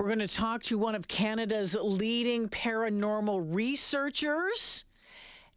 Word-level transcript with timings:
We're 0.00 0.06
going 0.06 0.20
to 0.20 0.28
talk 0.28 0.62
to 0.62 0.78
one 0.78 0.94
of 0.94 1.08
Canada's 1.08 1.76
leading 1.78 2.48
paranormal 2.48 3.54
researchers. 3.54 4.86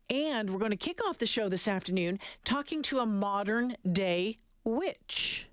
And 0.09 0.49
we're 0.49 0.59
going 0.59 0.71
to 0.71 0.75
kick 0.75 0.99
off 1.07 1.17
the 1.17 1.25
show 1.25 1.47
this 1.47 1.65
afternoon 1.65 2.19
talking 2.43 2.81
to 2.83 2.99
a 2.99 3.05
modern 3.05 3.77
day 3.89 4.39
witch. 4.65 5.47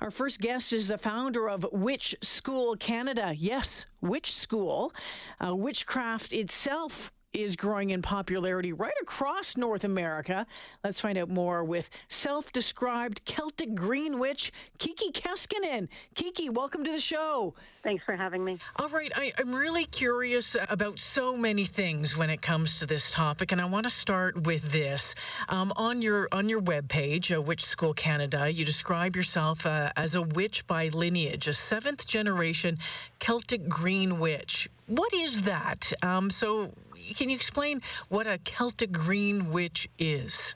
Our 0.00 0.10
first 0.10 0.40
guest 0.40 0.72
is 0.72 0.88
the 0.88 0.96
founder 0.96 1.50
of 1.50 1.66
Witch 1.70 2.16
School 2.22 2.76
Canada. 2.76 3.34
Yes, 3.36 3.84
Witch 4.00 4.32
School. 4.32 4.94
Uh, 5.38 5.54
witchcraft 5.54 6.32
itself 6.32 7.12
is 7.32 7.56
growing 7.56 7.90
in 7.90 8.02
popularity 8.02 8.72
right 8.72 8.92
across 9.00 9.56
North 9.56 9.84
America. 9.84 10.46
Let's 10.84 11.00
find 11.00 11.16
out 11.16 11.28
more 11.28 11.64
with 11.64 11.88
self 12.08 12.52
described 12.52 13.24
Celtic 13.24 13.74
Green 13.74 14.18
Witch, 14.18 14.52
Kiki 14.78 15.10
Keskinen. 15.12 15.88
Kiki, 16.14 16.50
welcome 16.50 16.84
to 16.84 16.92
the 16.92 17.00
show. 17.00 17.54
Thanks 17.82 18.04
for 18.04 18.14
having 18.14 18.44
me. 18.44 18.58
All 18.76 18.88
right, 18.88 19.10
I, 19.16 19.32
am 19.38 19.54
really 19.54 19.86
curious 19.86 20.56
about 20.68 21.00
so 21.00 21.36
many 21.36 21.64
things 21.64 22.16
when 22.16 22.30
it 22.30 22.42
comes 22.42 22.78
to 22.78 22.86
this 22.86 23.10
topic, 23.10 23.50
and 23.50 23.60
I 23.60 23.64
want 23.64 23.84
to 23.84 23.90
start 23.90 24.46
with 24.46 24.70
this. 24.70 25.14
Um, 25.48 25.72
on 25.76 26.02
your 26.02 26.28
on 26.32 26.48
your 26.48 26.60
webpage, 26.60 27.34
uh, 27.34 27.40
Witch 27.40 27.64
School 27.64 27.94
Canada, 27.94 28.50
you 28.52 28.64
describe 28.64 29.16
yourself 29.16 29.66
uh, 29.66 29.90
as 29.96 30.14
a 30.14 30.22
witch 30.22 30.66
by 30.66 30.88
lineage, 30.88 31.48
a 31.48 31.52
seventh 31.52 32.06
generation 32.06 32.78
Celtic 33.18 33.68
Green 33.68 34.18
Witch. 34.18 34.68
What 34.86 35.12
is 35.14 35.42
that? 35.42 35.92
Um, 36.02 36.28
so 36.28 36.70
can 37.14 37.30
you 37.30 37.36
explain 37.36 37.80
what 38.08 38.26
a 38.26 38.38
Celtic 38.38 38.92
green 38.92 39.50
witch 39.50 39.88
is? 39.98 40.54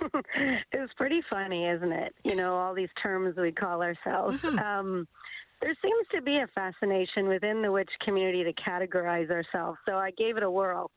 it's 0.72 0.92
pretty 0.94 1.22
funny, 1.28 1.66
isn't 1.66 1.92
it? 1.92 2.14
You 2.24 2.36
know, 2.36 2.54
all 2.54 2.74
these 2.74 2.88
terms 3.02 3.36
we 3.36 3.52
call 3.52 3.82
ourselves. 3.82 4.42
Mm-hmm. 4.42 4.58
Um, 4.58 5.08
there 5.60 5.74
seems 5.82 6.06
to 6.14 6.22
be 6.22 6.36
a 6.36 6.46
fascination 6.54 7.28
within 7.28 7.62
the 7.62 7.72
witch 7.72 7.90
community 8.04 8.44
to 8.44 8.52
categorize 8.52 9.30
ourselves. 9.30 9.78
So 9.86 9.96
I 9.96 10.12
gave 10.12 10.36
it 10.36 10.42
a 10.42 10.50
whirl. 10.50 10.90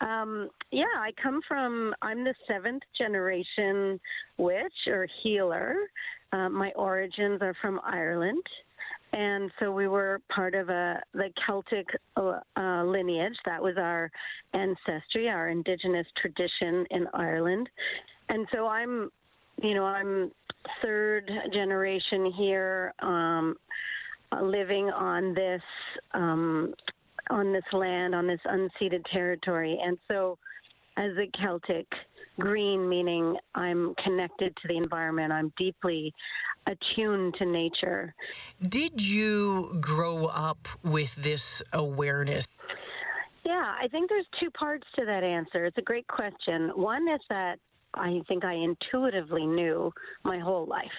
Um, 0.00 0.50
yeah, 0.70 0.84
I 0.96 1.12
come 1.22 1.40
from, 1.46 1.94
I'm 2.02 2.24
the 2.24 2.34
seventh 2.48 2.82
generation 2.98 4.00
witch 4.36 4.72
or 4.88 5.06
healer. 5.22 5.76
Uh, 6.32 6.48
my 6.48 6.72
origins 6.76 7.40
are 7.40 7.54
from 7.60 7.80
Ireland 7.84 8.42
and 9.12 9.50
so 9.60 9.70
we 9.72 9.88
were 9.88 10.20
part 10.34 10.54
of 10.54 10.68
a 10.68 11.00
the 11.12 11.28
Celtic 11.46 11.86
uh, 12.16 12.40
uh, 12.56 12.84
lineage. 12.84 13.36
That 13.44 13.62
was 13.62 13.76
our 13.76 14.10
ancestry, 14.54 15.28
our 15.28 15.48
indigenous 15.48 16.06
tradition 16.20 16.86
in 16.90 17.06
Ireland. 17.12 17.68
And 18.28 18.46
so 18.52 18.66
I'm, 18.66 19.10
you 19.62 19.74
know, 19.74 19.84
I'm 19.84 20.30
third 20.80 21.30
generation 21.52 22.32
here, 22.36 22.94
um, 23.00 23.56
living 24.42 24.90
on 24.90 25.34
this 25.34 25.62
um, 26.14 26.74
on 27.30 27.52
this 27.52 27.64
land, 27.72 28.14
on 28.14 28.26
this 28.26 28.40
unceded 28.46 29.04
territory, 29.12 29.78
and 29.82 29.98
so 30.08 30.38
as 30.96 31.10
a 31.18 31.26
Celtic 31.38 31.86
green, 32.38 32.88
meaning 32.88 33.36
I'm 33.54 33.94
connected 34.04 34.56
to 34.56 34.68
the 34.68 34.76
environment. 34.76 35.32
I'm 35.32 35.52
deeply 35.58 36.12
attuned 36.66 37.34
to 37.38 37.46
nature. 37.46 38.14
Did 38.68 39.02
you 39.02 39.76
grow 39.80 40.26
up 40.26 40.68
with 40.82 41.14
this 41.16 41.62
awareness? 41.72 42.46
Yeah, 43.44 43.74
I 43.80 43.88
think 43.88 44.08
there's 44.08 44.26
two 44.40 44.50
parts 44.50 44.86
to 44.96 45.04
that 45.04 45.24
answer. 45.24 45.64
It's 45.64 45.78
a 45.78 45.82
great 45.82 46.06
question. 46.06 46.70
One 46.74 47.08
is 47.08 47.20
that 47.28 47.58
I 47.94 48.20
think 48.28 48.44
I 48.44 48.54
intuitively 48.54 49.46
knew 49.46 49.92
my 50.24 50.38
whole 50.38 50.66
life 50.66 50.90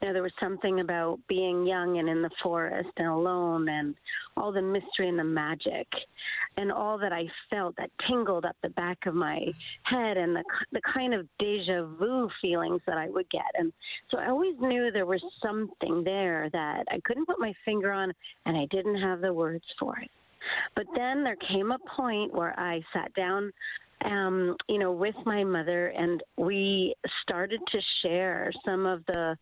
you 0.00 0.08
know, 0.08 0.14
there 0.14 0.22
was 0.22 0.32
something 0.40 0.80
about 0.80 1.18
being 1.28 1.66
young 1.66 1.98
and 1.98 2.08
in 2.08 2.22
the 2.22 2.30
forest 2.42 2.88
and 2.96 3.08
alone 3.08 3.68
and 3.68 3.94
all 4.36 4.52
the 4.52 4.62
mystery 4.62 5.08
and 5.08 5.18
the 5.18 5.24
magic 5.24 5.86
and 6.60 6.70
all 6.70 6.98
that 6.98 7.12
I 7.12 7.24
felt 7.48 7.74
that 7.76 7.90
tingled 8.06 8.44
up 8.44 8.56
the 8.62 8.68
back 8.70 8.98
of 9.06 9.14
my 9.14 9.46
head 9.84 10.16
and 10.18 10.36
the, 10.36 10.44
the 10.72 10.80
kind 10.92 11.14
of 11.14 11.26
deja 11.38 11.86
vu 11.98 12.28
feelings 12.42 12.82
that 12.86 12.98
I 12.98 13.08
would 13.08 13.28
get. 13.30 13.42
And 13.54 13.72
so 14.10 14.18
I 14.18 14.28
always 14.28 14.54
knew 14.60 14.90
there 14.90 15.06
was 15.06 15.22
something 15.42 16.04
there 16.04 16.50
that 16.52 16.84
I 16.90 17.00
couldn't 17.04 17.26
put 17.26 17.40
my 17.40 17.54
finger 17.64 17.92
on 17.92 18.12
and 18.44 18.56
I 18.56 18.66
didn't 18.70 19.00
have 19.00 19.22
the 19.22 19.32
words 19.32 19.64
for 19.78 19.98
it. 19.98 20.10
But 20.76 20.86
then 20.94 21.24
there 21.24 21.36
came 21.48 21.70
a 21.70 21.78
point 21.96 22.34
where 22.34 22.58
I 22.58 22.80
sat 22.92 23.12
down 23.14 23.52
um, 24.02 24.56
you 24.66 24.78
know, 24.78 24.92
with 24.92 25.14
my 25.26 25.44
mother, 25.44 25.88
and 25.88 26.22
we 26.38 26.94
started 27.22 27.60
to 27.70 27.78
share 28.02 28.50
some 28.64 28.86
of 28.86 29.04
the 29.08 29.36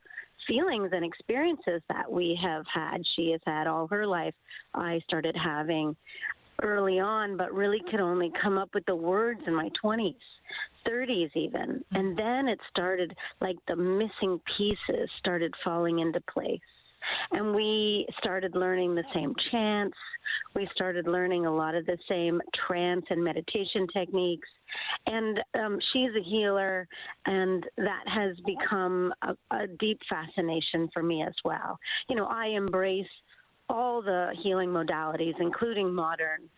feelings 0.49 0.91
and 0.93 1.05
experiences 1.05 1.83
that 1.89 2.11
we 2.11 2.39
have 2.43 2.65
had. 2.73 3.03
She 3.15 3.31
has 3.33 3.41
had 3.47 3.67
all 3.67 3.87
her 3.89 4.07
life. 4.07 4.35
I 4.75 5.01
started 5.07 5.37
having 5.37 5.95
early 6.63 6.99
on, 6.99 7.37
but 7.37 7.53
really 7.53 7.81
could 7.91 8.01
only 8.01 8.33
come 8.43 8.59
up 8.59 8.71
with 8.75 8.85
the 8.87 8.97
words 8.97 9.41
in 9.47 9.55
my 9.55 9.71
20s, 9.83 10.15
30s 10.87 11.31
even. 11.35 11.85
And 11.93 12.17
then 12.17 12.49
it 12.49 12.59
started 12.71 13.17
like 13.41 13.57
the 13.67 13.77
missing 13.77 14.41
pieces 14.57 15.09
started 15.19 15.55
falling 15.65 16.01
into 16.01 16.21
place. 16.33 16.61
And 17.33 17.55
we 17.55 18.07
started 18.19 18.55
learning 18.55 18.95
the 18.95 19.05
same 19.15 19.35
chants. 19.51 19.97
We 20.55 20.69
started 20.75 21.07
learning 21.07 21.47
a 21.47 21.55
lot 21.55 21.75
of 21.75 21.87
the 21.87 21.97
same 22.09 22.41
trance 22.67 23.05
and 23.11 23.23
meditation 23.23 23.87
techniques. 23.93 24.49
And 25.07 25.41
um, 25.55 25.79
she's 25.93 26.11
a 26.19 26.23
healer, 26.23 26.87
and 27.27 27.65
that 27.79 28.03
has 28.07 28.37
become 28.45 29.15
a, 29.23 29.57
a 29.57 29.67
deep 29.79 30.01
fascination 30.09 30.89
for 30.93 31.03
me 31.03 31.23
as 31.23 31.35
well. 31.45 31.79
You 32.09 32.17
know, 32.17 32.27
I 32.27 32.49
embrace 32.49 33.07
all 33.69 34.03
the 34.03 34.33
healing 34.43 34.71
modalities, 34.71 35.35
including 35.41 35.93
modern 35.93 36.49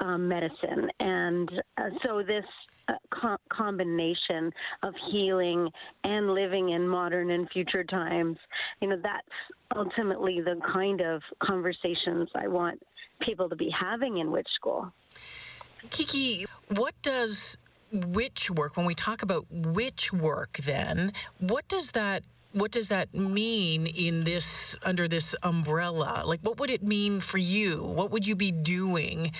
um, 0.00 0.28
medicine. 0.28 0.88
And 1.00 1.50
uh, 1.78 1.90
so 2.04 2.22
this 2.22 2.44
uh, 2.88 2.94
co- 3.10 3.36
combination 3.50 4.52
of 4.82 4.94
healing 5.10 5.68
and 6.04 6.34
living 6.34 6.70
in 6.70 6.88
modern 6.88 7.30
and 7.30 7.48
future 7.50 7.84
times, 7.84 8.36
you 8.80 8.88
know, 8.88 8.96
that's 9.02 9.76
ultimately 9.76 10.40
the 10.40 10.60
kind 10.72 11.00
of 11.00 11.22
conversations 11.42 12.28
I 12.34 12.48
want 12.48 12.82
people 13.20 13.48
to 13.48 13.56
be 13.56 13.72
having 13.80 14.18
in 14.18 14.30
witch 14.30 14.48
school. 14.56 14.92
Kiki, 15.90 16.46
what 16.68 16.94
does 17.02 17.56
witch 17.92 18.50
work 18.50 18.76
when 18.76 18.86
we 18.86 18.94
talk 18.94 19.22
about 19.22 19.44
witch 19.50 20.12
work 20.14 20.56
then 20.64 21.12
what 21.38 21.68
does 21.68 21.92
that 21.92 22.22
what 22.52 22.70
does 22.70 22.88
that 22.88 23.14
mean 23.14 23.86
in 23.86 24.24
this 24.24 24.76
under 24.82 25.08
this 25.08 25.34
umbrella? 25.42 26.22
Like 26.24 26.40
what 26.42 26.58
would 26.60 26.70
it 26.70 26.82
mean 26.82 27.20
for 27.20 27.38
you? 27.38 27.82
What 27.82 28.10
would 28.10 28.26
you 28.26 28.36
be 28.36 28.52
doing 28.52 29.32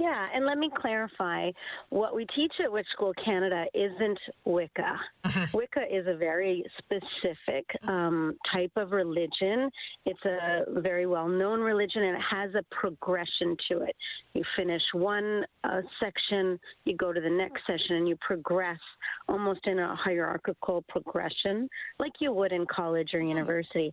yeah, 0.00 0.28
and 0.34 0.46
let 0.46 0.56
me 0.56 0.70
clarify 0.80 1.50
what 1.90 2.14
we 2.14 2.24
teach 2.34 2.54
at 2.64 2.72
Witch 2.72 2.86
School 2.94 3.12
Canada 3.22 3.66
isn't 3.74 4.18
Wicca. 4.46 4.98
Mm-hmm. 5.26 5.56
Wicca 5.56 5.82
is 5.94 6.06
a 6.06 6.16
very 6.16 6.64
specific 6.78 7.66
um, 7.86 8.34
type 8.50 8.72
of 8.76 8.92
religion. 8.92 9.70
It's 10.06 10.24
a 10.24 10.64
very 10.80 11.04
well 11.04 11.28
known 11.28 11.60
religion 11.60 12.02
and 12.04 12.16
it 12.16 12.22
has 12.30 12.54
a 12.54 12.64
progression 12.74 13.58
to 13.68 13.82
it. 13.82 13.94
You 14.32 14.42
finish 14.56 14.80
one 14.94 15.44
uh, 15.64 15.82
section, 16.02 16.58
you 16.86 16.96
go 16.96 17.12
to 17.12 17.20
the 17.20 17.28
next 17.28 17.60
session, 17.66 17.96
and 17.96 18.08
you 18.08 18.16
progress 18.26 18.78
almost 19.28 19.60
in 19.66 19.80
a 19.80 19.94
hierarchical 19.96 20.82
progression 20.88 21.68
like 21.98 22.12
you 22.20 22.32
would 22.32 22.52
in 22.52 22.64
college 22.74 23.10
or 23.12 23.20
university 23.20 23.92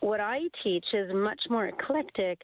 what 0.00 0.20
I 0.20 0.40
teach 0.62 0.84
is 0.92 1.10
much 1.12 1.40
more 1.50 1.66
eclectic, 1.66 2.40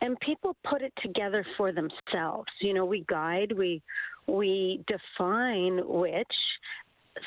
and 0.00 0.18
people 0.20 0.56
put 0.68 0.82
it 0.82 0.92
together 1.02 1.44
for 1.56 1.72
themselves. 1.72 2.48
You 2.60 2.74
know, 2.74 2.84
we 2.84 3.04
guide, 3.08 3.52
we 3.56 3.82
we 4.26 4.84
define 4.86 5.80
witch 5.86 6.26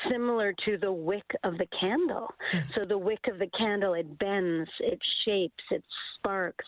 similar 0.10 0.54
to 0.66 0.78
the 0.78 0.92
wick 0.92 1.24
of 1.44 1.58
the 1.58 1.68
candle. 1.80 2.34
Hmm. 2.52 2.58
So 2.76 2.82
the 2.88 2.98
wick 2.98 3.28
of 3.28 3.40
the 3.40 3.48
candle, 3.58 3.94
it 3.94 4.20
bends, 4.20 4.70
it 4.80 5.00
shapes, 5.26 5.64
it 5.72 5.84
sparks. 6.16 6.66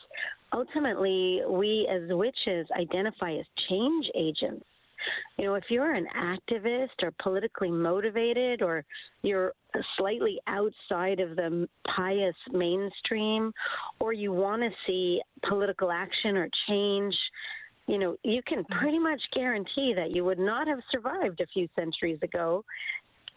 Ultimately, 0.53 1.41
we 1.47 1.87
as 1.90 2.03
witches 2.09 2.67
identify 2.78 3.34
as 3.34 3.46
change 3.70 4.09
agents. 4.16 4.66
You 5.38 5.46
know, 5.46 5.56
if 5.56 5.66
you're 5.70 5.94
an 5.94 6.08
activist 6.16 7.03
or 7.03 7.12
politically 7.22 7.72
motivated 7.72 8.62
or 8.62 8.84
you're 9.24 9.53
slightly 9.98 10.40
outside 10.48 11.20
of 11.20 11.36
the 11.36 11.68
pious 11.96 12.36
mainstream 12.52 13.53
or 14.00 14.14
you 14.14 14.32
want 14.32 14.62
to 14.62 14.70
see 14.86 15.22
political 15.48 15.92
action 15.92 16.38
or 16.38 16.50
change, 16.68 17.16
you 17.88 17.98
know, 17.98 18.16
you 18.24 18.42
can 18.48 18.64
pretty 18.66 19.00
much 19.00 19.22
guarantee 19.34 19.94
that 19.96 20.16
you 20.16 20.24
would 20.24 20.40
not 20.40 20.68
have 20.68 20.80
survived 20.92 21.42
a 21.42 21.48
few 21.48 21.68
centuries 21.76 22.20
ago 22.22 22.64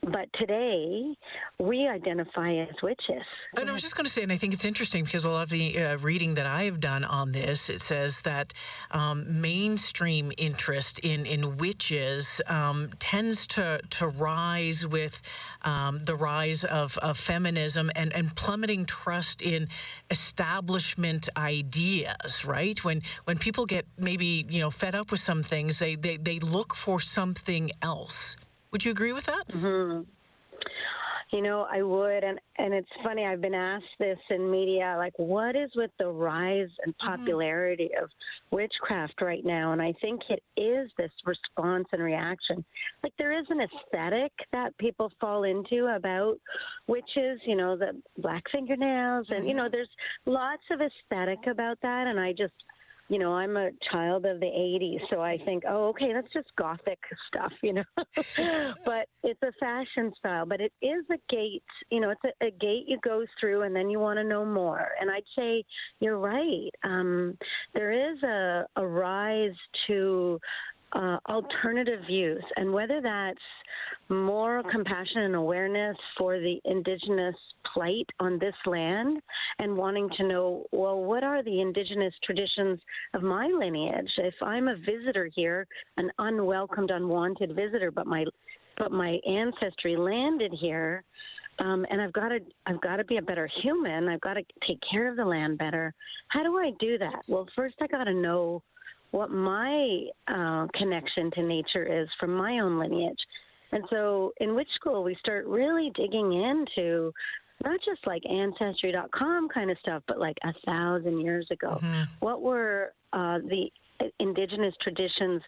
but 0.05 0.29
today 0.35 1.17
we 1.59 1.87
identify 1.87 2.55
as 2.55 2.75
witches. 2.83 3.23
And 3.57 3.69
I 3.69 3.73
was 3.73 3.83
just 3.83 3.97
going 3.97 4.05
to 4.05 4.11
say, 4.11 4.23
and 4.23 4.33
I 4.33 4.37
think 4.37 4.53
it's 4.53 4.65
interesting 4.65 5.05
because 5.05 5.25
a 5.25 5.31
lot 5.31 5.45
of 5.45 5.49
the 5.49 5.79
uh, 5.79 5.99
reading 5.99 6.35
that 6.35 6.47
I 6.47 6.65
have 6.65 6.81
done 6.81 7.05
on 7.05 7.33
this, 7.33 7.71
it 7.71 7.81
says 7.81 8.23
that 8.23 8.53
um, 8.91 9.41
mainstream 9.41 10.33
interest 10.37 10.99
in 11.01 11.27
in 11.27 11.57
witches 11.57 12.41
um, 12.47 12.91
tends 12.99 13.47
to 13.49 13.81
to 13.91 14.09
rise 14.09 14.87
with 14.87 15.23
um, 15.63 15.99
the 16.01 16.15
rise 16.15 16.65
of, 16.65 16.99
of 16.99 17.17
feminism 17.17 17.91
and 17.95 18.13
and 18.13 18.35
plummeting 18.37 18.87
trust 18.87 19.43
in 19.43 19.69
establishment 20.11 21.29
ideas. 21.37 22.45
Right 22.45 22.83
when 22.85 23.03
when 23.25 23.39
people 23.39 23.67
get 23.67 23.87
maybe 23.99 24.47
you 24.49 24.61
know 24.61 24.71
fed 24.71 24.95
up 24.95 25.11
with 25.11 25.21
some 25.21 25.43
things, 25.43 25.79
they 25.79 25.95
they, 25.95 26.17
they 26.17 26.39
look 26.39 26.75
for 26.75 27.01
something 27.01 27.71
else. 27.83 28.37
Would 28.75 28.85
you 28.85 28.91
agree 28.91 29.13
with 29.13 29.27
that? 29.27 29.47
Mm-hmm. 29.53 30.01
You 31.31 31.43
know, 31.43 31.65
I 31.71 31.83
would, 31.83 32.25
and 32.25 32.41
and 32.59 32.75
it's 32.75 32.89
funny. 33.05 33.25
I've 33.25 33.41
been 33.41 33.55
asked 33.55 33.85
this 34.01 34.19
in 34.31 34.51
media, 34.51 34.97
like, 34.99 35.13
what 35.17 35.55
is 35.55 35.71
with 35.77 35.93
the 36.01 36.09
rise 36.09 36.69
and 36.85 36.93
mm-hmm. 36.97 37.09
popularity 37.09 37.91
mm-hmm. 37.95 38.03
of 38.03 38.11
witchcraft 38.51 39.21
right 39.23 39.45
now? 39.45 39.71
And 39.71 39.81
I 39.81 39.95
think 40.01 40.23
it 40.29 40.43
is 40.61 40.91
this 40.99 41.13
response 41.25 41.87
and 41.93 42.03
reaction. 42.03 42.65
Like 43.05 43.13
there 43.17 43.39
is 43.39 43.47
an 43.49 43.61
aesthetic 43.61 44.33
that 44.51 44.77
people 44.79 45.13
fall 45.21 45.45
into 45.45 45.87
about 45.95 46.41
witches. 46.89 47.41
You 47.47 47.55
know, 47.55 47.77
the 47.77 48.03
black 48.19 48.43
fingernails, 48.51 49.27
and 49.29 49.39
mm-hmm. 49.39 49.49
you 49.49 49.55
know, 49.55 49.67
mm-hmm. 49.67 49.73
there's 49.73 49.91
lots 50.27 50.65
of 50.73 50.81
aesthetic 50.81 51.47
about 51.47 51.79
that. 51.83 52.09
And 52.09 52.19
I 52.19 52.33
just 52.33 52.55
you 53.09 53.19
know, 53.19 53.35
I'm 53.35 53.57
a 53.57 53.71
child 53.93 54.25
of 54.25 54.41
the 54.41 54.47
80s, 54.47 55.01
so 55.11 55.21
I 55.21 55.37
think, 55.37 55.65
oh, 55.69 55.89
okay, 55.89 56.13
that's 56.13 56.33
just 56.33 56.49
gothic 56.57 56.99
stuff, 57.29 57.53
you 57.63 57.75
know. 57.75 57.85
but 58.85 59.09
it's 59.23 59.43
a 59.43 59.53
fashion 59.61 60.13
style, 60.19 60.47
but 60.47 60.61
it 60.61 60.73
is 60.81 61.05
a 61.11 61.19
gate, 61.29 61.63
you 61.91 62.01
know, 62.01 62.11
it's 62.11 62.21
a, 62.25 62.47
a 62.47 62.51
gate 62.51 62.85
you 62.87 62.99
go 63.05 63.25
through 63.39 63.63
and 63.63 63.77
then 63.77 63.91
you 63.91 63.99
want 63.99 64.19
to 64.19 64.25
know 64.25 64.45
more. 64.45 64.89
And 65.01 65.11
I'd 65.11 65.23
say 65.37 65.65
you're 66.01 66.19
right. 66.19 66.71
Um, 66.83 67.37
there 67.75 67.93
is 67.93 68.23
a, 68.23 68.67
a 68.77 68.87
rise 68.87 69.57
to 69.87 70.41
uh, 70.95 71.19
alternative 71.29 72.01
views, 72.07 72.43
and 72.57 72.73
whether 72.73 73.01
that's 73.01 73.39
more 74.09 74.63
compassion 74.71 75.23
and 75.23 75.35
awareness 75.35 75.97
for 76.19 76.39
the 76.39 76.61
indigenous 76.65 77.35
plight 77.73 78.07
on 78.21 78.39
this 78.39 78.55
land 78.67 79.21
and 79.59 79.77
wanting 79.77 80.09
to 80.17 80.29
know, 80.29 80.65
well, 80.73 81.03
what 81.03 81.25
are 81.25 81.43
the 81.43 81.61
indigenous 81.61 82.15
traditions 82.23 82.79
of 83.15 83.23
my 83.23 83.47
lineage? 83.47 84.11
If 84.19 84.35
I'm 84.43 84.69
a 84.69 84.77
visitor 84.77 85.29
here, 85.35 85.67
an 85.97 86.11
unwelcomed, 86.19 86.91
unwanted 86.91 87.55
visitor, 87.55 87.91
but 87.91 88.07
my 88.07 88.25
but 88.77 88.91
my 88.91 89.21
ancestry 89.25 89.97
landed 89.97 90.53
here, 90.61 91.05
um, 91.61 91.87
and 91.91 92.03
I've 92.03 92.13
got 92.13 92.31
to 92.31 92.41
I've 92.67 92.81
got 92.81 92.97
to 92.97 93.05
be 93.05 93.17
a 93.19 93.23
better 93.23 93.49
human. 93.63 94.09
I've 94.09 94.21
got 94.21 94.35
to 94.35 94.43
take 94.67 94.79
care 94.91 95.09
of 95.09 95.17
the 95.17 95.25
land 95.25 95.59
better. 95.59 95.95
How 96.29 96.43
do 96.43 96.57
I 96.57 96.73
do 96.79 96.99
that? 96.99 97.23
Well, 97.29 97.47
first 97.55 97.77
I 97.81 97.87
got 97.87 98.05
to 98.05 98.15
know 98.15 98.63
what 99.15 99.31
my 99.31 100.07
uh, 100.27 100.67
connection 100.75 101.31
to 101.31 101.43
nature 101.45 102.03
is 102.03 102.09
from 102.19 102.35
my 102.35 102.59
own 102.59 102.81
lineage. 102.81 103.19
And 103.71 103.85
so 103.89 104.33
in 104.39 104.57
Witch 104.57 104.69
School, 104.75 105.05
we 105.05 105.17
start 105.21 105.47
really 105.47 105.93
digging 105.95 106.33
into 106.33 107.13
not 107.63 107.79
just 107.85 108.05
like 108.09 108.23
ancestry.com 108.29 109.49
kind 109.55 109.71
of 109.71 109.79
stuff, 109.79 110.03
but 110.09 110.19
like 110.19 110.37
a 110.43 110.53
thousand 110.67 111.21
years 111.21 111.47
ago. 111.53 111.79
Mm-hmm. 111.81 112.03
What 112.19 112.43
were 112.43 112.93
uh, 113.13 113.39
the 113.39 113.67
indigenous 114.19 114.75
traditions 114.83 115.41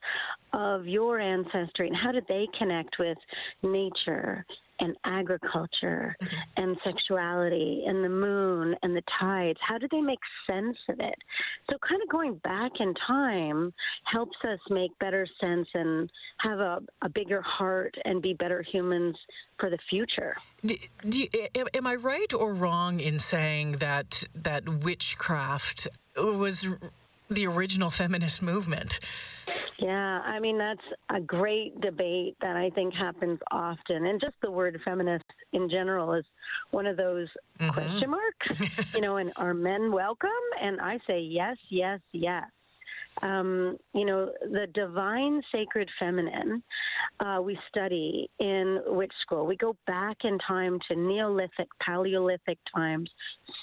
of 0.52 0.86
your 0.86 1.18
ancestry 1.18 1.88
and 1.88 1.96
how 1.96 2.12
did 2.12 2.24
they 2.28 2.46
connect 2.56 2.96
with 3.00 3.18
nature 3.64 4.46
and 4.80 4.96
agriculture 5.04 6.16
mm-hmm. 6.22 6.62
and 6.62 6.76
sexuality 6.84 7.84
and 7.86 8.04
the 8.04 8.08
moon 8.08 8.74
and 8.82 8.96
the 8.96 9.02
tides? 9.20 9.58
How 9.66 9.78
do 9.78 9.86
they 9.90 10.00
make 10.00 10.18
sense 10.48 10.76
of 10.88 11.00
it? 11.00 11.14
So, 11.70 11.76
kind 11.88 12.02
of 12.02 12.08
going 12.08 12.36
back 12.36 12.72
in 12.80 12.94
time 13.06 13.72
helps 14.04 14.36
us 14.44 14.58
make 14.70 14.90
better 14.98 15.26
sense 15.40 15.68
and 15.74 16.10
have 16.38 16.58
a, 16.58 16.80
a 17.02 17.08
bigger 17.08 17.42
heart 17.42 17.94
and 18.04 18.22
be 18.22 18.34
better 18.34 18.62
humans 18.62 19.16
for 19.58 19.70
the 19.70 19.78
future. 19.88 20.36
Do, 20.64 20.74
do 21.08 21.22
you, 21.22 21.28
am 21.74 21.86
I 21.86 21.94
right 21.94 22.32
or 22.34 22.52
wrong 22.52 23.00
in 23.00 23.18
saying 23.18 23.72
that 23.72 24.24
that 24.34 24.68
witchcraft 24.68 25.88
was 26.16 26.66
the 27.28 27.46
original 27.46 27.90
feminist 27.90 28.42
movement? 28.42 29.00
Yeah, 29.78 30.20
I 30.24 30.40
mean, 30.40 30.58
that's 30.58 30.80
a 31.10 31.20
great 31.20 31.80
debate 31.80 32.36
that 32.40 32.56
I 32.56 32.70
think 32.70 32.94
happens 32.94 33.38
often. 33.50 34.06
And 34.06 34.20
just 34.20 34.34
the 34.42 34.50
word 34.50 34.80
feminist 34.84 35.24
in 35.52 35.68
general 35.68 36.14
is 36.14 36.24
one 36.70 36.86
of 36.86 36.96
those 36.96 37.28
mm-hmm. 37.60 37.70
question 37.70 38.10
marks, 38.10 38.94
you 38.94 39.00
know, 39.00 39.18
and 39.18 39.32
are 39.36 39.54
men 39.54 39.92
welcome? 39.92 40.30
And 40.60 40.80
I 40.80 40.98
say 41.06 41.20
yes, 41.20 41.56
yes, 41.68 42.00
yes 42.12 42.44
um, 43.22 43.76
you 43.94 44.04
know, 44.04 44.30
the 44.42 44.66
divine 44.74 45.42
sacred 45.52 45.88
feminine 45.98 46.62
uh, 47.24 47.40
we 47.40 47.58
study 47.68 48.28
in 48.40 48.80
witch 48.86 49.12
school. 49.22 49.46
We 49.46 49.56
go 49.56 49.76
back 49.86 50.18
in 50.24 50.38
time 50.46 50.78
to 50.88 50.96
Neolithic, 50.96 51.68
Paleolithic 51.82 52.58
times, 52.74 53.10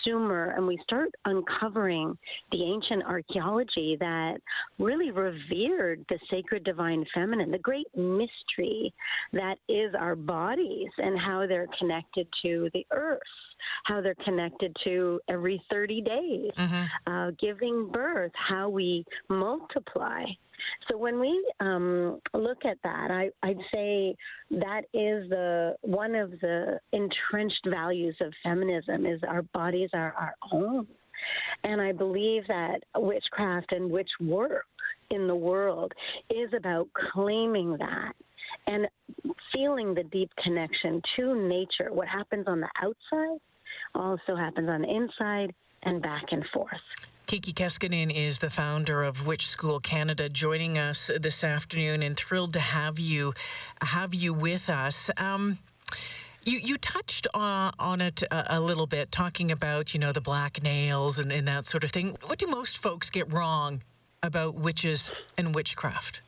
Sumer, 0.03 0.53
and 0.55 0.65
we 0.65 0.79
start 0.83 1.09
uncovering 1.25 2.17
the 2.51 2.63
ancient 2.63 3.03
archaeology 3.03 3.97
that 3.99 4.37
really 4.79 5.11
revered 5.11 6.03
the 6.09 6.19
sacred 6.29 6.63
divine 6.63 7.05
feminine, 7.13 7.51
the 7.51 7.59
great 7.59 7.87
mystery 7.95 8.93
that 9.33 9.57
is 9.69 9.93
our 9.99 10.15
bodies 10.15 10.89
and 10.97 11.19
how 11.19 11.45
they're 11.47 11.67
connected 11.79 12.27
to 12.41 12.69
the 12.73 12.85
earth 12.91 13.19
how 13.85 14.01
they're 14.01 14.15
connected 14.23 14.75
to 14.83 15.19
every 15.29 15.61
30 15.69 16.01
days, 16.01 16.51
mm-hmm. 16.57 17.11
uh, 17.11 17.31
giving 17.39 17.89
birth, 17.91 18.31
how 18.35 18.69
we 18.69 19.05
multiply. 19.43 20.23
So 20.87 20.97
when 20.97 21.19
we 21.19 21.33
um, 21.59 22.19
look 22.33 22.65
at 22.65 22.77
that, 22.83 23.11
I, 23.11 23.29
would 23.45 23.59
say 23.73 24.15
that 24.51 24.81
is 24.93 25.29
the 25.29 25.75
one 25.81 26.15
of 26.15 26.31
the 26.39 26.79
entrenched 26.93 27.67
values 27.67 28.15
of 28.21 28.33
feminism 28.43 29.05
is 29.05 29.19
our 29.27 29.41
bodies 29.53 29.89
are 29.93 30.13
our 30.17 30.35
own. 30.51 30.87
And 31.63 31.81
I 31.81 31.91
believe 31.91 32.43
that 32.47 32.79
witchcraft 32.95 33.71
and 33.71 33.89
witch 33.91 34.09
work 34.19 34.65
in 35.09 35.27
the 35.27 35.35
world 35.35 35.91
is 36.29 36.49
about 36.57 36.87
claiming 37.13 37.77
that 37.77 38.13
and 38.67 38.87
feeling 39.53 39.93
the 39.93 40.03
deep 40.03 40.31
connection 40.43 41.01
to 41.15 41.35
nature. 41.47 41.91
What 41.91 42.07
happens 42.07 42.45
on 42.47 42.61
the 42.61 42.69
outside 42.81 43.39
also 43.95 44.35
happens 44.35 44.69
on 44.69 44.81
the 44.81 44.89
inside 44.89 45.53
and 45.83 46.01
back 46.01 46.25
and 46.31 46.45
forth. 46.53 46.81
Kiki 47.33 47.51
Keskinen 47.51 48.13
is 48.13 48.37
the 48.37 48.49
founder 48.51 49.01
of 49.01 49.25
Witch 49.25 49.47
School 49.47 49.79
Canada, 49.79 50.29
joining 50.29 50.77
us 50.77 51.09
this 51.19 51.43
afternoon, 51.43 52.03
and 52.03 52.15
thrilled 52.15 52.53
to 52.53 52.59
have 52.59 52.99
you 52.99 53.33
have 53.81 54.13
you 54.13 54.35
with 54.35 54.69
us. 54.69 55.09
Um, 55.17 55.57
you 56.43 56.59
you 56.59 56.77
touched 56.77 57.25
on, 57.33 57.73
on 57.79 58.01
it 58.01 58.21
a, 58.21 58.57
a, 58.57 58.59
little 58.59 58.85
bit, 58.85 59.11
talking 59.11 59.51
about 59.51 59.95
you 59.95 59.99
know 59.99 60.11
the 60.11 60.21
black 60.21 60.61
nails 60.61 61.17
and, 61.17 61.31
and 61.31 61.47
that 61.47 61.65
sort 61.65 61.83
of 61.83 61.89
thing. 61.89 62.15
What 62.27 62.37
do 62.37 62.45
most 62.45 62.77
folks 62.77 63.09
get 63.09 63.33
wrong 63.33 63.81
about 64.21 64.53
witches 64.53 65.09
and 65.35 65.55
witchcraft? 65.55 66.21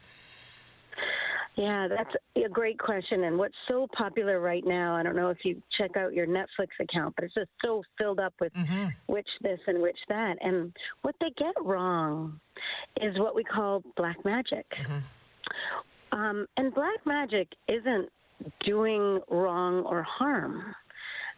Yeah, 1.57 1.87
that's 1.87 2.13
a 2.35 2.49
great 2.49 2.77
question. 2.77 3.23
And 3.23 3.37
what's 3.37 3.55
so 3.67 3.87
popular 3.97 4.41
right 4.41 4.65
now, 4.65 4.95
I 4.95 5.03
don't 5.03 5.15
know 5.15 5.29
if 5.29 5.37
you 5.43 5.61
check 5.77 5.95
out 5.95 6.13
your 6.13 6.27
Netflix 6.27 6.67
account, 6.81 7.15
but 7.15 7.23
it's 7.23 7.33
just 7.33 7.49
so 7.63 7.81
filled 7.97 8.19
up 8.19 8.33
with 8.41 8.53
mm-hmm. 8.53 8.87
witch 9.07 9.29
this 9.41 9.59
and 9.67 9.81
witch 9.81 9.97
that. 10.09 10.35
And 10.41 10.73
what 11.03 11.15
they 11.21 11.29
get 11.37 11.53
wrong 11.61 12.39
is 13.01 13.17
what 13.17 13.35
we 13.35 13.43
call 13.43 13.83
black 13.95 14.17
magic. 14.25 14.65
Mm-hmm. 14.81 16.19
Um, 16.19 16.47
and 16.57 16.73
black 16.73 17.05
magic 17.05 17.47
isn't 17.69 18.09
doing 18.65 19.21
wrong 19.29 19.83
or 19.83 20.03
harm. 20.03 20.75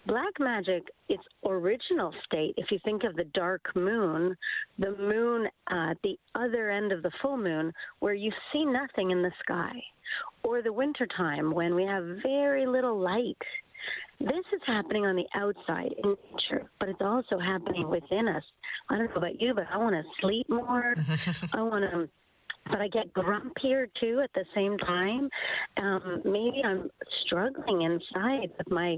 Black 0.07 0.39
magic, 0.39 0.87
its 1.09 1.23
original 1.45 2.13
state, 2.25 2.53
if 2.55 2.71
you 2.71 2.79
think 2.85 3.03
of 3.03 3.15
the 3.17 3.25
dark 3.33 3.61
moon, 3.75 4.35
the 4.79 4.95
moon 4.97 5.47
uh, 5.69 5.91
at 5.91 5.97
the 6.01 6.17
other 6.33 6.69
end 6.69 6.93
of 6.93 7.03
the 7.03 7.11
full 7.21 7.37
moon, 7.37 7.73
where 7.99 8.13
you 8.13 8.31
see 8.53 8.63
nothing 8.63 9.11
in 9.11 9.21
the 9.21 9.31
sky, 9.43 9.73
or 10.43 10.61
the 10.61 10.71
wintertime 10.71 11.51
when 11.51 11.75
we 11.75 11.83
have 11.83 12.05
very 12.23 12.65
little 12.65 12.97
light. 12.97 13.37
This 14.19 14.45
is 14.53 14.61
happening 14.65 15.05
on 15.05 15.17
the 15.17 15.27
outside 15.35 15.93
in 16.01 16.15
nature, 16.31 16.69
but 16.79 16.87
it's 16.87 17.01
also 17.01 17.37
happening 17.37 17.89
within 17.89 18.29
us. 18.29 18.43
I 18.89 18.97
don't 18.97 19.09
know 19.09 19.17
about 19.17 19.41
you, 19.41 19.53
but 19.53 19.65
I 19.71 19.77
want 19.77 19.93
to 19.93 20.03
sleep 20.21 20.47
more. 20.49 20.95
I 21.53 21.61
want 21.61 21.83
to 21.83 22.09
but 22.69 22.81
I 22.81 22.87
get 22.87 23.13
grumpier 23.13 23.87
too 23.99 24.21
at 24.23 24.31
the 24.33 24.45
same 24.55 24.77
time. 24.77 25.29
Um, 25.77 26.21
maybe 26.25 26.61
I'm 26.63 26.89
struggling 27.25 27.83
inside 27.83 28.51
with 28.57 28.69
my 28.69 28.97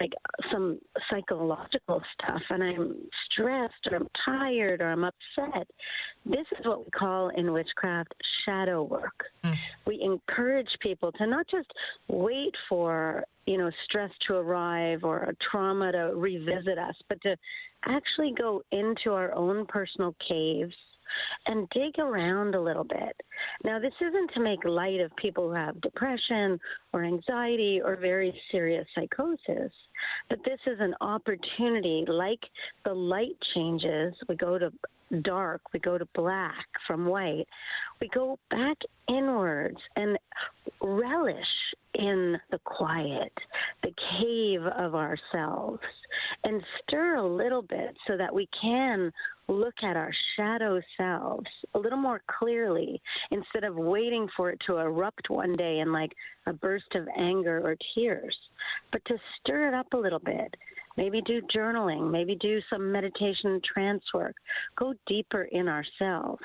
like 0.00 0.12
some 0.50 0.78
psychological 1.10 2.00
stuff, 2.14 2.40
and 2.48 2.62
I'm 2.62 2.96
stressed, 3.30 3.86
or 3.90 3.98
I'm 3.98 4.08
tired, 4.24 4.80
or 4.80 4.90
I'm 4.90 5.04
upset. 5.04 5.68
This 6.24 6.46
is 6.58 6.64
what 6.64 6.86
we 6.86 6.90
call 6.90 7.28
in 7.36 7.52
witchcraft 7.52 8.14
shadow 8.46 8.82
work. 8.82 9.24
Mm. 9.44 9.56
We 9.86 10.00
encourage 10.02 10.70
people 10.80 11.12
to 11.12 11.26
not 11.26 11.46
just 11.50 11.68
wait 12.08 12.54
for 12.68 13.24
you 13.46 13.58
know 13.58 13.70
stress 13.84 14.10
to 14.28 14.36
arrive 14.36 15.04
or 15.04 15.24
a 15.24 15.34
trauma 15.50 15.92
to 15.92 16.12
revisit 16.14 16.78
us, 16.78 16.94
but 17.08 17.20
to 17.22 17.36
actually 17.86 18.32
go 18.36 18.62
into 18.72 19.12
our 19.12 19.34
own 19.34 19.66
personal 19.66 20.14
caves 20.26 20.74
and 21.46 21.68
dig 21.70 21.98
around 21.98 22.54
a 22.54 22.60
little 22.60 22.84
bit. 22.84 23.16
Now, 23.64 23.78
this 23.78 23.94
isn't 24.00 24.32
to 24.34 24.40
make 24.40 24.64
light 24.64 25.00
of 25.00 25.14
people 25.16 25.48
who 25.48 25.54
have 25.54 25.80
depression 25.80 26.58
or 26.92 27.04
anxiety 27.04 27.80
or 27.84 27.96
very 27.96 28.34
serious 28.50 28.86
psychosis, 28.94 29.72
but 30.28 30.38
this 30.44 30.60
is 30.66 30.78
an 30.80 30.94
opportunity, 31.00 32.04
like 32.06 32.40
the 32.84 32.94
light 32.94 33.36
changes, 33.54 34.14
we 34.28 34.36
go 34.36 34.58
to 34.58 34.72
dark, 35.22 35.60
we 35.72 35.80
go 35.80 35.98
to 35.98 36.06
black 36.14 36.66
from 36.86 37.06
white, 37.06 37.46
we 38.00 38.08
go 38.14 38.38
back 38.50 38.76
inwards 39.08 39.78
and 39.96 40.16
relish 40.80 41.36
in 41.94 42.38
the 42.50 42.58
quiet, 42.64 43.32
the 43.82 43.92
cave 44.18 44.60
of 44.76 44.94
ourselves, 44.94 45.80
and 46.44 46.62
stir 46.82 47.16
a 47.16 47.26
little 47.26 47.62
bit 47.62 47.96
so 48.06 48.16
that 48.16 48.34
we 48.34 48.48
can 48.60 49.12
look 49.48 49.74
at 49.82 49.96
our 49.96 50.12
shadow 50.36 50.80
selves 50.96 51.46
a 51.74 51.78
little 51.78 51.98
more 51.98 52.22
clearly 52.38 53.00
instead 53.30 53.64
of 53.64 53.74
waiting 53.76 54.28
for 54.36 54.50
it 54.50 54.60
to 54.66 54.78
erupt 54.78 55.28
one 55.28 55.52
day 55.54 55.80
in 55.80 55.92
like 55.92 56.12
a 56.46 56.52
burst 56.52 56.94
of 56.94 57.06
anger 57.16 57.60
or 57.64 57.76
tears, 57.94 58.36
but 58.92 59.04
to 59.06 59.16
stir 59.40 59.68
it 59.68 59.74
up 59.74 59.92
a 59.92 59.96
little 59.96 60.20
bit. 60.20 60.54
Maybe 60.96 61.20
do 61.22 61.40
journaling, 61.54 62.10
maybe 62.10 62.36
do 62.36 62.60
some 62.68 62.92
meditation 62.92 63.60
trance 63.72 64.02
work, 64.12 64.36
go 64.76 64.94
deeper 65.06 65.44
in 65.44 65.68
ourselves 65.68 66.42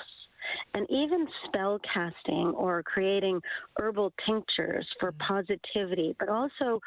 and 0.73 0.85
even 0.89 1.27
spell 1.47 1.79
casting 1.93 2.47
or 2.55 2.83
creating 2.83 3.41
herbal 3.77 4.13
tinctures 4.25 4.87
for 4.99 5.11
mm. 5.11 5.19
positivity, 5.19 6.15
but 6.19 6.29
also 6.29 6.79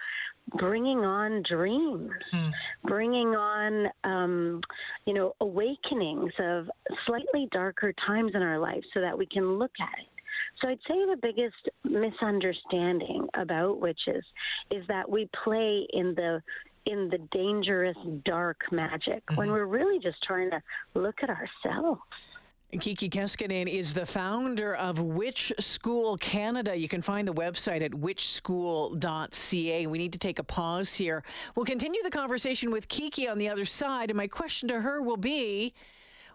bringing 0.57 1.01
on 1.01 1.43
dreams, 1.49 2.11
mm. 2.33 2.53
bringing 2.85 3.35
on, 3.35 3.89
um, 4.05 4.61
you 5.07 5.15
know, 5.15 5.35
awakenings 5.41 6.33
of 6.39 6.71
slightly 7.07 7.49
darker 7.53 7.93
times 8.07 8.33
in 8.35 8.43
our 8.43 8.59
life 8.59 8.83
so 8.95 9.01
that 9.01 9.17
we 9.17 9.27
can 9.27 9.59
look 9.59 9.73
at 9.81 9.99
it. 9.99 10.09
So 10.61 10.69
I'd 10.69 10.79
say 10.89 10.95
the 10.95 11.19
biggest 11.21 11.69
misunderstanding 11.85 13.29
about 13.35 13.81
witches 13.81 14.25
is 14.71 14.85
that 14.89 15.09
we 15.09 15.29
play 15.45 15.87
in 15.93 16.15
the 16.15 16.43
in 16.87 17.11
the 17.11 17.19
dangerous 17.33 17.97
dark 18.25 18.61
magic 18.73 19.25
mm-hmm. 19.27 19.37
when 19.37 19.51
we're 19.53 19.67
really 19.67 19.99
just 19.99 20.23
trying 20.23 20.51
to 20.51 20.61
look 20.95 21.17
at 21.23 21.29
ourselves. 21.29 22.01
Kiki 22.77 23.09
Keskinen 23.09 23.67
is 23.67 23.95
the 23.95 24.05
founder 24.05 24.77
of 24.77 25.01
Witch 25.01 25.51
School 25.59 26.19
Canada. 26.19 26.77
You 26.77 26.87
can 26.87 27.01
find 27.01 27.27
the 27.27 27.33
website 27.33 27.81
at 27.81 27.93
witchschool.ca. 27.93 29.87
We 29.87 29.99
need 29.99 30.13
to 30.13 30.19
take 30.19 30.39
a 30.39 30.45
pause 30.45 30.95
here. 30.95 31.25
We'll 31.55 31.65
continue 31.65 32.03
the 32.03 32.11
conversation 32.11 32.71
with 32.71 32.87
Kiki 32.89 33.27
on 33.27 33.39
the 33.39 33.49
other 33.49 33.65
side. 33.65 34.11
And 34.11 34.19
my 34.19 34.27
question 34.27 34.69
to 34.69 34.83
her 34.83 35.01
will 35.01 35.17
be 35.17 35.73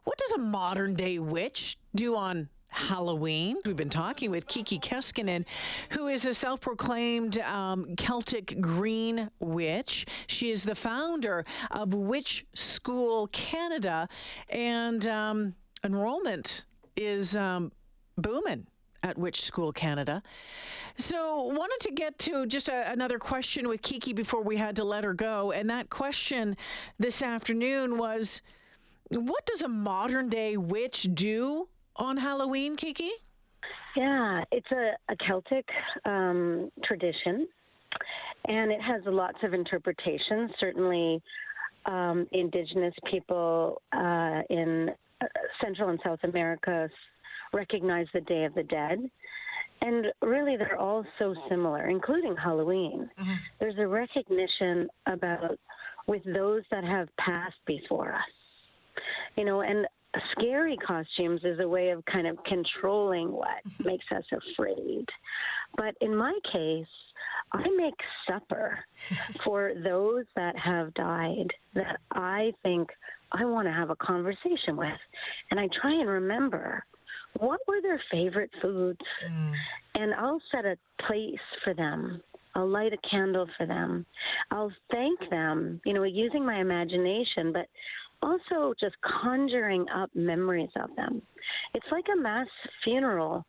what 0.05 0.17
does 0.17 0.31
a 0.31 0.39
modern 0.39 0.95
day 0.95 1.19
witch 1.19 1.77
do 1.93 2.15
on 2.15 2.49
Halloween. 2.69 3.57
We've 3.63 3.75
been 3.75 3.91
talking 3.91 4.31
with 4.31 4.47
Kiki 4.47 4.79
Keskinen, 4.79 5.45
who 5.91 6.07
is 6.07 6.25
a 6.25 6.33
self 6.33 6.61
proclaimed 6.61 7.37
um, 7.41 7.95
Celtic 7.95 8.59
green 8.59 9.29
witch. 9.39 10.07
She 10.25 10.49
is 10.49 10.63
the 10.63 10.73
founder 10.73 11.45
of 11.69 11.93
Witch 11.93 12.43
School 12.55 13.27
Canada. 13.27 14.09
And, 14.49 15.07
um, 15.07 15.53
enrollment 15.83 16.65
is 16.95 17.35
um, 17.35 17.71
booming 18.17 18.67
at 19.03 19.17
Witch 19.17 19.41
School 19.41 19.73
Canada. 19.73 20.23
So, 20.95 21.43
wanted 21.43 21.79
to 21.81 21.91
get 21.91 22.17
to 22.19 22.45
just 22.45 22.69
a, 22.69 22.89
another 22.91 23.19
question 23.19 23.67
with 23.67 23.81
Kiki 23.81 24.13
before 24.13 24.41
we 24.41 24.55
had 24.57 24.75
to 24.77 24.83
let 24.83 25.03
her 25.03 25.13
go. 25.13 25.51
And 25.51 25.69
that 25.69 25.89
question 25.89 26.55
this 26.99 27.21
afternoon 27.21 27.97
was 27.97 28.41
what 29.09 29.45
does 29.45 29.61
a 29.61 29.67
modern 29.67 30.29
day 30.29 30.55
witch 30.55 31.07
do 31.13 31.67
on 31.95 32.17
Halloween, 32.17 32.75
Kiki? 32.75 33.11
Yeah, 33.95 34.43
it's 34.51 34.71
a, 34.71 34.93
a 35.11 35.15
Celtic 35.27 35.67
um, 36.05 36.71
tradition, 36.83 37.47
and 38.47 38.71
it 38.71 38.81
has 38.81 39.01
lots 39.05 39.37
of 39.43 39.53
interpretations. 39.53 40.51
Certainly, 40.59 41.21
um, 41.85 42.27
indigenous 42.31 42.93
people 43.11 43.81
uh, 43.91 44.41
in 44.49 44.89
Central 45.61 45.89
and 45.89 45.99
South 46.03 46.19
America 46.23 46.89
recognize 47.53 48.07
the 48.13 48.21
Day 48.21 48.45
of 48.45 48.53
the 48.53 48.63
Dead. 48.63 49.09
And 49.81 50.07
really, 50.21 50.55
they're 50.55 50.79
all 50.79 51.05
so 51.19 51.35
similar, 51.49 51.89
including 51.89 52.35
Halloween. 52.35 53.09
Mm-hmm. 53.19 53.33
There's 53.59 53.77
a 53.77 53.87
recognition 53.87 54.87
about 55.07 55.59
with 56.07 56.23
those 56.25 56.63
that 56.71 56.83
have 56.83 57.09
passed 57.17 57.57
before 57.65 58.13
us. 58.13 58.21
You 59.35 59.45
know, 59.45 59.61
and 59.61 59.85
scary 60.31 60.77
costumes 60.77 61.41
is 61.43 61.59
a 61.59 61.67
way 61.67 61.89
of 61.89 62.03
kind 62.05 62.27
of 62.27 62.37
controlling 62.45 63.31
what 63.31 63.61
makes 63.83 64.05
us 64.15 64.23
afraid. 64.31 65.05
But 65.75 65.95
in 66.01 66.15
my 66.15 66.37
case, 66.51 66.85
I 67.51 67.63
make 67.75 67.95
supper 68.27 68.79
for 69.43 69.73
those 69.83 70.25
that 70.35 70.57
have 70.57 70.93
died 70.93 71.47
that 71.73 71.99
I 72.11 72.53
think 72.63 72.89
I 73.33 73.45
want 73.45 73.67
to 73.67 73.73
have 73.73 73.89
a 73.89 73.95
conversation 73.95 74.77
with. 74.77 74.87
And 75.51 75.59
I 75.59 75.67
try 75.81 75.93
and 75.93 76.09
remember 76.09 76.83
what 77.39 77.59
were 77.67 77.81
their 77.81 78.01
favorite 78.11 78.51
foods. 78.61 78.99
Mm. 79.27 79.53
And 79.95 80.13
I'll 80.13 80.41
set 80.51 80.65
a 80.65 80.77
place 81.07 81.39
for 81.63 81.73
them. 81.73 82.21
I'll 82.55 82.69
light 82.69 82.93
a 82.93 83.09
candle 83.09 83.47
for 83.57 83.65
them. 83.65 84.05
I'll 84.51 84.71
thank 84.91 85.19
them, 85.29 85.81
you 85.85 85.93
know, 85.93 86.03
using 86.03 86.45
my 86.45 86.59
imagination, 86.59 87.51
but 87.51 87.67
also 88.21 88.73
just 88.79 88.95
conjuring 89.21 89.85
up 89.93 90.09
memories 90.13 90.69
of 90.81 90.95
them. 90.95 91.21
It's 91.73 91.85
like 91.91 92.05
a 92.13 92.21
mass 92.21 92.47
funeral 92.83 93.45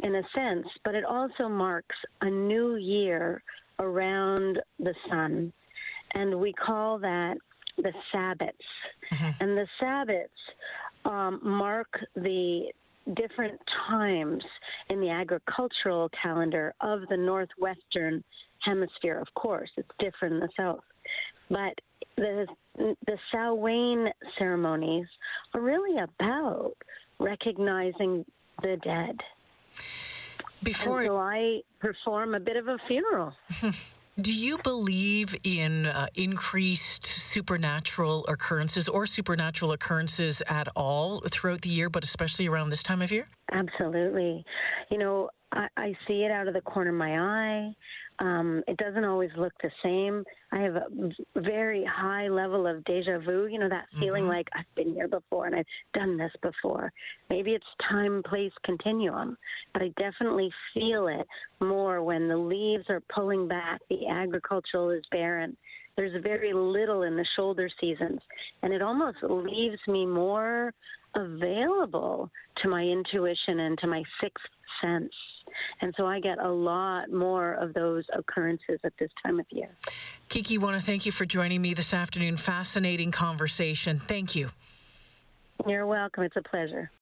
in 0.00 0.14
a 0.14 0.22
sense, 0.34 0.66
but 0.84 0.94
it 0.94 1.04
also 1.04 1.48
marks 1.48 1.96
a 2.22 2.30
new 2.30 2.76
year 2.76 3.42
around 3.78 4.58
the 4.78 4.94
sun. 5.08 5.52
And 6.14 6.40
we 6.40 6.52
call 6.54 6.98
that 6.98 7.36
the 7.76 7.92
Sabbats. 8.12 8.52
Mm-hmm. 9.12 9.30
And 9.40 9.56
the 9.56 9.66
Sabbats 9.80 11.08
um, 11.10 11.40
mark 11.42 11.88
the 12.14 12.72
different 13.14 13.60
times 13.88 14.42
in 14.90 15.00
the 15.00 15.10
agricultural 15.10 16.10
calendar 16.20 16.74
of 16.80 17.02
the 17.08 17.16
northwestern 17.16 18.22
hemisphere. 18.60 19.18
Of 19.20 19.32
course, 19.34 19.70
it's 19.76 19.88
different 19.98 20.34
in 20.34 20.40
the 20.40 20.48
south. 20.56 20.80
But 21.48 21.78
the, 22.16 22.46
the 22.76 23.18
Samhain 23.30 24.08
ceremonies 24.38 25.06
are 25.54 25.60
really 25.60 25.98
about 25.98 26.74
recognizing 27.18 28.24
the 28.62 28.76
dead. 28.82 29.20
Before 30.62 31.00
and 31.00 31.08
so 31.08 31.16
I 31.18 31.60
perform 31.78 32.34
a 32.34 32.40
bit 32.40 32.56
of 32.56 32.66
a 32.68 32.78
funeral. 32.88 33.34
Do 34.18 34.32
you 34.32 34.56
believe 34.64 35.36
in 35.44 35.84
uh, 35.84 36.06
increased 36.14 37.04
supernatural 37.04 38.24
occurrences 38.28 38.88
or 38.88 39.04
supernatural 39.04 39.72
occurrences 39.72 40.42
at 40.48 40.68
all 40.74 41.20
throughout 41.28 41.60
the 41.60 41.68
year, 41.68 41.90
but 41.90 42.02
especially 42.02 42.46
around 42.46 42.70
this 42.70 42.82
time 42.82 43.02
of 43.02 43.12
year? 43.12 43.26
Absolutely. 43.52 44.42
You 44.90 44.96
know, 44.96 45.28
I, 45.52 45.68
I 45.76 45.92
see 46.08 46.24
it 46.24 46.30
out 46.30 46.48
of 46.48 46.54
the 46.54 46.62
corner 46.62 46.90
of 46.90 46.96
my 46.96 47.18
eye. 47.18 47.74
Um, 48.18 48.62
it 48.66 48.76
doesn't 48.78 49.04
always 49.04 49.30
look 49.36 49.52
the 49.62 49.70
same. 49.82 50.24
I 50.52 50.60
have 50.60 50.76
a 50.76 51.40
very 51.40 51.84
high 51.84 52.28
level 52.28 52.66
of 52.66 52.84
deja 52.84 53.18
vu, 53.18 53.46
you 53.46 53.58
know, 53.58 53.68
that 53.68 53.86
feeling 54.00 54.24
mm-hmm. 54.24 54.32
like 54.32 54.48
I've 54.54 54.74
been 54.74 54.94
here 54.94 55.08
before 55.08 55.46
and 55.46 55.54
I've 55.54 55.66
done 55.92 56.16
this 56.16 56.32
before. 56.42 56.92
Maybe 57.28 57.52
it's 57.52 57.66
time, 57.88 58.22
place, 58.24 58.52
continuum, 58.64 59.36
but 59.72 59.82
I 59.82 59.88
definitely 59.98 60.50
feel 60.72 61.08
it 61.08 61.26
more 61.60 62.02
when 62.02 62.28
the 62.28 62.36
leaves 62.36 62.84
are 62.88 63.02
pulling 63.14 63.48
back, 63.48 63.80
the 63.90 64.08
agricultural 64.08 64.90
is 64.90 65.02
barren. 65.10 65.56
There's 65.96 66.22
very 66.22 66.52
little 66.52 67.02
in 67.02 67.16
the 67.16 67.26
shoulder 67.36 67.70
seasons, 67.80 68.20
and 68.62 68.72
it 68.72 68.82
almost 68.82 69.18
leaves 69.22 69.78
me 69.88 70.04
more 70.04 70.72
available 71.14 72.30
to 72.62 72.68
my 72.68 72.82
intuition 72.82 73.60
and 73.60 73.78
to 73.78 73.86
my 73.86 74.02
sixth 74.20 74.44
sense. 74.82 75.12
And 75.80 75.94
so 75.96 76.06
I 76.06 76.20
get 76.20 76.38
a 76.38 76.50
lot 76.50 77.10
more 77.10 77.54
of 77.54 77.74
those 77.74 78.04
occurrences 78.12 78.80
at 78.84 78.92
this 78.98 79.10
time 79.22 79.40
of 79.40 79.46
year. 79.50 79.68
Kiki, 80.28 80.58
want 80.58 80.76
to 80.76 80.82
thank 80.82 81.06
you 81.06 81.12
for 81.12 81.24
joining 81.24 81.62
me 81.62 81.74
this 81.74 81.94
afternoon. 81.94 82.36
Fascinating 82.36 83.10
conversation. 83.10 83.98
Thank 83.98 84.34
you. 84.34 84.48
You're 85.66 85.86
welcome. 85.86 86.24
It's 86.24 86.36
a 86.36 86.42
pleasure. 86.42 86.90